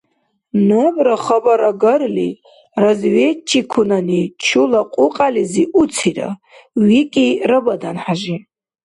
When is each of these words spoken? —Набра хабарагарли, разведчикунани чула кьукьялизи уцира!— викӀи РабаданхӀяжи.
—Набра 0.67 1.15
хабарагарли, 1.25 2.29
разведчикунани 2.83 4.21
чула 4.43 4.81
кьукьялизи 4.93 5.63
уцира!— 5.79 6.29
викӀи 6.87 7.27
РабаданхӀяжи. 7.49 8.35